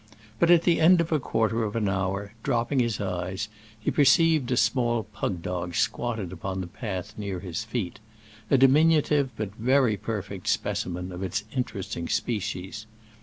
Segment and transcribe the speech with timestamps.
[0.39, 4.51] But at the end of a quarter of an hour, dropping his eyes, he perceived
[4.51, 10.47] a small pug dog squatted upon the path near his feet—a diminutive but very perfect
[10.47, 12.87] specimen of its interesting species.